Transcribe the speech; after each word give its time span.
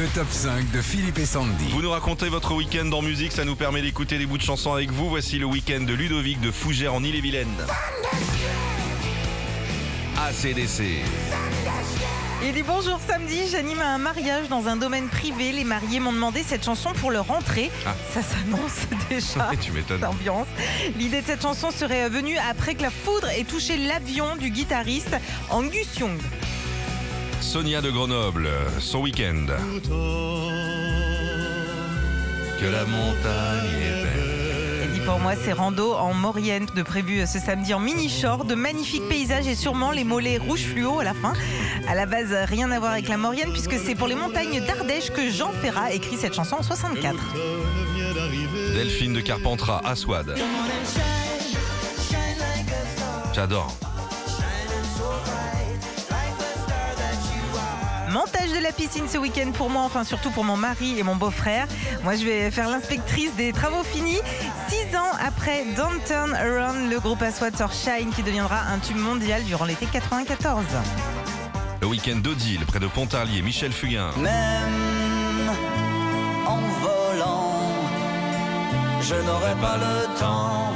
Le 0.00 0.06
top 0.14 0.28
5 0.30 0.70
de 0.70 0.80
Philippe 0.80 1.18
et 1.18 1.26
Sandy. 1.26 1.68
Vous 1.72 1.82
nous 1.82 1.90
racontez 1.90 2.30
votre 2.30 2.54
week-end 2.54 2.90
en 2.92 3.02
musique, 3.02 3.32
ça 3.32 3.44
nous 3.44 3.54
permet 3.54 3.82
d'écouter 3.82 4.16
des 4.16 4.24
bouts 4.24 4.38
de 4.38 4.42
chansons 4.42 4.72
avec 4.72 4.90
vous. 4.90 5.10
Voici 5.10 5.38
le 5.38 5.44
week-end 5.44 5.82
de 5.82 5.92
Ludovic 5.92 6.40
de 6.40 6.50
Fougères 6.50 6.94
en 6.94 7.04
Ille-et-Vilaine. 7.04 7.54
ACDC. 10.16 11.02
Il 12.42 12.54
dit 12.54 12.62
bonjour 12.62 12.98
samedi, 13.06 13.40
j'anime 13.52 13.82
un 13.82 13.98
mariage 13.98 14.48
dans 14.48 14.68
un 14.68 14.76
domaine 14.76 15.08
privé. 15.08 15.52
Les 15.52 15.64
mariés 15.64 16.00
m'ont 16.00 16.14
demandé 16.14 16.42
cette 16.46 16.64
chanson 16.64 16.94
pour 16.94 17.10
leur 17.10 17.30
entrée. 17.30 17.70
Ah. 17.84 17.94
Ça 18.14 18.22
s'annonce 18.22 18.86
déjà. 19.10 19.50
tu 19.60 19.70
m'étonnes. 19.72 20.00
L'ambiance. 20.00 20.46
L'idée 20.96 21.20
de 21.20 21.26
cette 21.26 21.42
chanson 21.42 21.70
serait 21.70 22.08
venue 22.08 22.38
après 22.38 22.74
que 22.74 22.80
la 22.80 22.90
foudre 22.90 23.28
ait 23.28 23.44
touché 23.44 23.76
l'avion 23.76 24.36
du 24.36 24.48
guitariste 24.48 25.14
Angus 25.50 25.98
Young. 25.98 26.18
Sonia 27.40 27.80
de 27.80 27.90
Grenoble, 27.90 28.48
son 28.78 29.00
week-end. 29.00 29.46
Que 32.60 32.66
la 32.66 32.84
montagne 32.84 33.70
est 33.80 34.02
belle. 34.04 34.90
Dit 34.92 35.00
pour 35.00 35.18
moi 35.18 35.32
c'est 35.42 35.52
rando 35.52 35.94
en 35.94 36.12
Maurienne 36.12 36.66
de 36.76 36.82
prévu 36.82 37.26
ce 37.26 37.38
samedi 37.38 37.72
en 37.72 37.80
mini 37.80 38.08
short, 38.08 38.46
de 38.46 38.54
magnifiques 38.54 39.08
paysages 39.08 39.46
et 39.46 39.54
sûrement 39.54 39.90
les 39.90 40.04
mollets 40.04 40.38
rouges 40.38 40.66
fluo 40.66 41.00
à 41.00 41.04
la 41.04 41.14
fin. 41.14 41.32
À 41.88 41.94
la 41.94 42.06
base 42.06 42.32
rien 42.46 42.70
à 42.70 42.78
voir 42.78 42.92
avec 42.92 43.08
la 43.08 43.16
Maurienne 43.16 43.52
puisque 43.52 43.78
c'est 43.78 43.94
pour 43.94 44.06
les 44.06 44.16
montagnes 44.16 44.64
d'Ardèche 44.64 45.10
que 45.10 45.30
Jean 45.30 45.50
Ferrat 45.62 45.92
écrit 45.92 46.16
cette 46.16 46.34
chanson 46.34 46.56
en 46.56 46.62
64. 46.62 47.16
Delphine 48.74 49.14
de 49.14 49.20
Carpentras, 49.20 49.80
Aswad. 49.84 50.34
J'adore. 53.34 53.89
Montage 58.10 58.50
de 58.52 58.58
la 58.60 58.72
piscine 58.72 59.08
ce 59.08 59.18
week-end 59.18 59.52
pour 59.52 59.70
moi, 59.70 59.82
enfin 59.82 60.02
surtout 60.02 60.30
pour 60.30 60.42
mon 60.42 60.56
mari 60.56 60.98
et 60.98 61.04
mon 61.04 61.14
beau-frère. 61.14 61.68
Moi 62.02 62.16
je 62.16 62.24
vais 62.24 62.50
faire 62.50 62.68
l'inspectrice 62.68 63.34
des 63.36 63.52
travaux 63.52 63.84
finis. 63.84 64.18
Six 64.68 64.96
ans 64.96 65.12
après 65.24 65.64
Don't 65.76 66.00
Turn 66.06 66.34
Around, 66.34 66.90
le 66.90 66.98
groupe 66.98 67.22
Aswad 67.22 67.56
sort 67.56 67.72
Shine 67.72 68.10
qui 68.10 68.24
deviendra 68.24 68.62
un 68.62 68.80
tube 68.80 68.96
mondial 68.96 69.44
durant 69.44 69.64
l'été 69.64 69.86
94. 69.86 70.64
Le 71.82 71.86
week-end 71.86 72.16
d'Odile, 72.16 72.66
près 72.66 72.80
de 72.80 72.88
Pontarlier, 72.88 73.42
Michel 73.42 73.72
Fugain. 73.72 74.10
Même 74.16 75.50
en 76.46 76.58
volant, 76.82 77.60
je 79.02 79.14
n'aurai 79.14 79.54
pas 79.60 79.76
le 79.76 80.18
temps. 80.18 80.72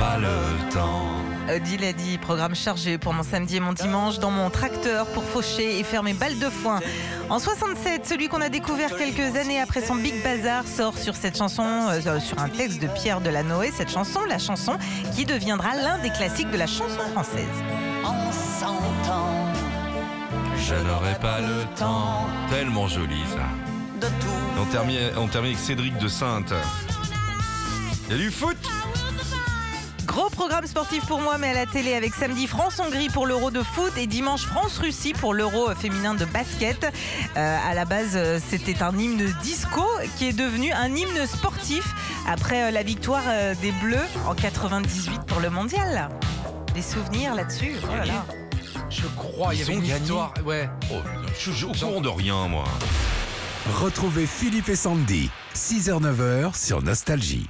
Pas 0.00 0.18
le 0.18 0.72
temps. 0.72 1.10
Odile 1.54 1.84
a 1.84 1.92
dit 1.92 2.18
programme 2.18 2.54
chargé 2.54 2.98
pour 2.98 3.12
mon 3.12 3.22
samedi 3.22 3.56
et 3.56 3.60
mon 3.60 3.72
dimanche 3.72 4.18
dans 4.18 4.30
mon 4.30 4.50
tracteur 4.50 5.06
pour 5.06 5.24
faucher 5.24 5.78
et 5.78 5.84
faire 5.84 6.02
mes 6.02 6.12
balles 6.14 6.38
de 6.38 6.48
foin. 6.48 6.80
En 7.28 7.38
67, 7.38 8.06
celui 8.06 8.28
qu'on 8.28 8.40
a 8.40 8.48
découvert 8.48 8.96
quelques 8.96 9.36
années 9.36 9.60
après 9.60 9.80
son 9.80 9.96
Big 9.96 10.22
Bazar 10.22 10.64
sort 10.66 10.96
sur 10.96 11.16
cette 11.16 11.36
chanson, 11.36 11.64
euh, 11.90 12.20
sur 12.20 12.38
un 12.38 12.48
texte 12.48 12.80
de 12.80 12.88
Pierre 12.88 13.20
Delanoë, 13.20 13.72
cette 13.72 13.90
chanson, 13.90 14.20
la 14.28 14.38
chanson 14.38 14.76
qui 15.14 15.24
deviendra 15.24 15.74
l'un 15.76 15.98
des 15.98 16.10
classiques 16.10 16.50
de 16.50 16.56
la 16.56 16.66
chanson 16.66 17.00
française. 17.12 17.46
En 18.04 18.30
sentant 18.32 19.28
Je 20.56 20.74
n'aurai 20.74 21.14
pas 21.20 21.40
le 21.40 21.64
temps. 21.76 22.26
Tellement 22.50 22.86
joli 22.86 23.20
ça. 23.34 24.06
de 24.06 24.06
tout. 24.06 24.56
Et 24.56 24.60
on 24.60 24.66
termine, 24.66 24.98
on 25.16 25.26
termine 25.26 25.52
avec 25.52 25.64
Cédric 25.64 25.98
de 25.98 26.08
Sainte. 26.08 26.52
Il 28.08 28.16
y 28.16 28.20
a 28.20 28.22
du 28.22 28.30
foot 28.30 28.56
Gros 30.20 30.28
programme 30.28 30.66
sportif 30.66 31.06
pour 31.06 31.22
moi, 31.22 31.38
mais 31.38 31.48
à 31.48 31.54
la 31.54 31.64
télé 31.64 31.94
avec 31.94 32.12
samedi 32.12 32.46
France-Hongrie 32.46 33.08
pour 33.08 33.26
l'Euro 33.26 33.50
de 33.50 33.62
foot 33.62 33.90
et 33.96 34.06
dimanche 34.06 34.44
France-Russie 34.44 35.14
pour 35.14 35.32
l'Euro 35.32 35.74
féminin 35.74 36.12
de 36.12 36.26
basket. 36.26 36.84
Euh, 37.38 37.58
à 37.66 37.72
la 37.72 37.86
base, 37.86 38.10
euh, 38.16 38.38
c'était 38.50 38.82
un 38.82 38.94
hymne 38.98 39.32
disco 39.42 39.82
qui 40.18 40.28
est 40.28 40.34
devenu 40.34 40.72
un 40.72 40.94
hymne 40.94 41.26
sportif 41.26 41.94
après 42.28 42.64
euh, 42.64 42.70
la 42.70 42.82
victoire 42.82 43.22
des 43.62 43.72
Bleus 43.82 43.96
en 44.26 44.34
98 44.34 45.22
pour 45.26 45.40
le 45.40 45.48
mondial. 45.48 46.10
Des 46.74 46.82
souvenirs 46.82 47.34
là-dessus. 47.34 47.72
Oh 47.84 47.96
là 47.96 48.04
là. 48.04 48.26
Je 48.90 49.06
crois, 49.16 49.54
il 49.54 49.60
y 49.60 49.62
Ils 49.62 49.70
avait 49.70 49.72
ont 49.72 49.80
une 49.80 49.88
gagné 49.88 50.02
histoire. 50.02 50.34
Ouais. 50.44 50.68
Oh, 50.92 50.96
Je 51.32 51.50
suis 51.50 51.64
au 51.64 51.72
courant 51.72 52.02
de 52.02 52.10
rien 52.10 52.46
moi. 52.46 52.64
Retrouvez 53.80 54.26
Philippe 54.26 54.68
et 54.68 54.76
Sandy. 54.76 55.30
6h-9h 55.54 56.62
sur 56.62 56.82
Nostalgie. 56.82 57.48